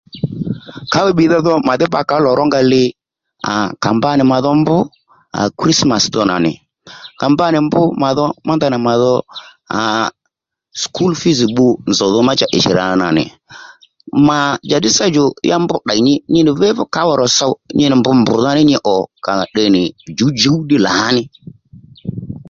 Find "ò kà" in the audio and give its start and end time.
18.95-19.33